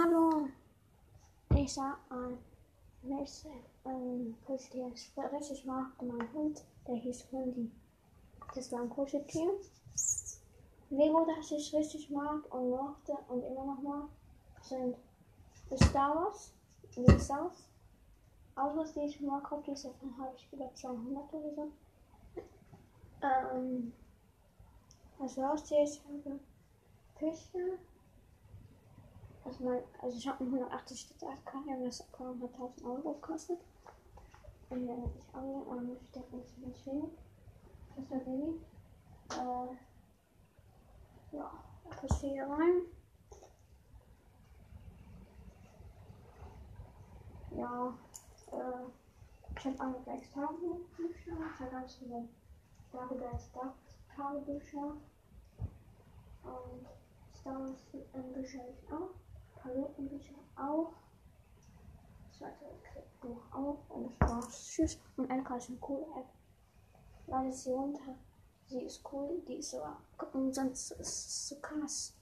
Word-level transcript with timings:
Hallo, 0.00 0.46
ich 1.56 1.74
sag 1.74 1.98
mal, 2.08 2.38
was 3.02 3.46
ähm, 3.84 4.36
Kuscheltier 4.46 4.92
richtig 5.32 5.64
macht 5.64 6.00
mein 6.00 6.32
Hund, 6.32 6.64
der 6.86 6.94
hieß 6.94 7.26
Hundi. 7.32 7.68
Das 8.54 8.70
war 8.70 8.82
ein 8.82 8.90
Kuscheltier. 8.90 9.50
Lego, 10.90 11.26
das 11.26 11.50
ich 11.50 11.74
richtig 11.74 12.10
mag 12.10 12.54
und 12.54 12.70
mochte 12.70 13.12
und 13.26 13.42
immer 13.42 13.64
noch 13.64 13.82
mag, 13.82 14.08
sind 14.60 14.94
Star 15.82 16.14
Wars, 16.14 16.52
die 16.94 17.18
Star 17.18 17.46
Wars. 17.46 17.64
Autos, 18.54 18.92
die 18.92 19.00
ich 19.00 19.20
mag, 19.20 19.50
auf 19.50 19.64
diese 19.64 19.88
habe 19.88 20.32
ich 20.36 20.48
über 20.52 20.72
200 20.74 21.32
oder 21.32 21.54
so. 21.56 21.72
Ähm, 23.22 23.92
also 25.18 25.44
Haustier, 25.44 25.82
ich 25.82 26.00
habe 26.04 26.38
Fische. 27.16 27.78
Mein, 29.60 29.82
also 30.00 30.16
ich 30.16 30.28
habe 30.28 30.44
einen 30.44 30.54
180 30.54 31.00
Stück 31.00 31.22
Aquarium, 31.22 31.84
das 31.84 32.00
Aquarium 32.00 32.42
hat 32.42 32.52
1000 32.54 32.84
Euro 32.84 33.12
gekostet. 33.14 33.58
Und 34.70 34.86
dann 34.86 35.02
habe 35.02 35.12
ich 35.16 35.34
alle 35.34 35.80
ähm, 35.80 35.96
steckt 36.08 36.32
ein 36.32 36.40
bisschen 36.42 36.74
schön. 36.84 37.10
Das 37.96 38.04
ist 38.04 38.10
der 38.12 38.18
Baby. 38.18 38.60
Äh, 39.32 39.76
ja, 41.36 41.52
da 41.84 41.96
passt 41.96 42.20
hier 42.20 42.46
rein. 42.46 42.82
Ja, 47.50 47.94
äh, 48.52 49.58
ich 49.58 49.66
habe 49.80 50.00
sechs 50.04 50.30
Tagebücher, 50.30 50.86
ich 51.24 51.60
habe 51.60 51.70
ganz 51.72 51.96
viele 51.96 52.28
Davidas 52.92 53.50
Tagebücher. 54.14 54.96
Und 56.44 56.86
Star 57.34 57.60
Wars 57.60 57.82
Bücher 58.32 58.60
ich 58.68 58.92
auch. 58.92 59.17
Palettenbücher 59.68 60.34
auch. 60.56 60.92
Das 62.24 62.38
zweite 62.38 62.64
Buch. 63.20 63.42
Und 63.90 64.20
das 64.20 64.30
war's. 64.30 64.64
Tschüss. 64.64 64.98
Und 65.16 65.30
eine 65.30 65.42
coole 65.80 66.06
App. 66.16 66.26
Lade 67.26 67.52
sie 67.52 67.72
runter. 67.72 68.14
Sie 68.66 68.80
ist 68.80 69.02
cool. 69.12 69.42
Die 69.46 69.56
ist. 69.56 69.76
Gucken, 70.16 70.52
sonst 70.52 70.92
ist 70.92 71.00
es 71.00 71.48
so 71.48 71.56
krass. 71.60 72.14